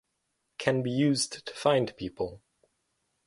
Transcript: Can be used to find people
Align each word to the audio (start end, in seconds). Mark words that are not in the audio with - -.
Can 0.57 0.81
be 0.81 0.89
used 0.89 1.45
to 1.45 1.53
find 1.53 1.95
people 1.95 2.41